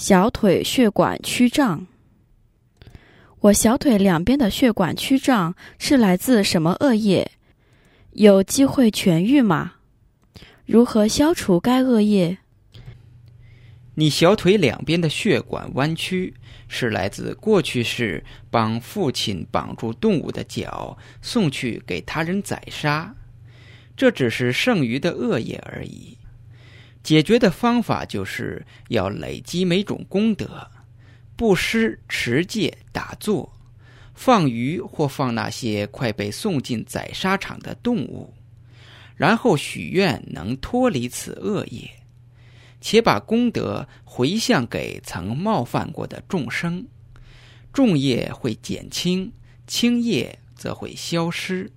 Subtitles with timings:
[0.00, 1.86] 小腿血管曲张。
[3.40, 7.30] 我小腿两边的血管曲张是来自什么恶业？
[8.12, 9.74] 有机会痊愈吗？
[10.64, 12.38] 如何消除该恶业？
[13.96, 16.32] 你小腿两边的血管弯曲，
[16.66, 23.14] 是来自过去世帮父亲绑住动物的脚，送去给他人宰杀。
[23.94, 26.16] 这只是剩余的恶业而已。
[27.02, 30.70] 解决的方法就是要累积每种功德：
[31.34, 33.50] 布施、持戒、打坐、
[34.14, 38.34] 放鱼或放那些快被送进宰杀场的动物，
[39.16, 41.90] 然后许愿能脱离此恶业，
[42.82, 46.86] 且把功德回向给曾冒犯过的众生，
[47.72, 49.32] 重业会减轻，
[49.66, 51.72] 轻业则会消失。